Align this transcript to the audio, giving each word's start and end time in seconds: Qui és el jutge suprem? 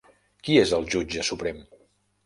Qui 0.47 0.55
és 0.61 0.73
el 0.79 0.89
jutge 0.95 1.29
suprem? 1.31 1.65